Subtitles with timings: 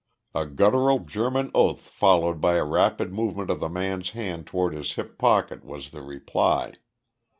[0.33, 4.93] A guttural German oath, followed by a rapid movement of the man's hand toward his
[4.93, 6.73] hip pocket was the reply.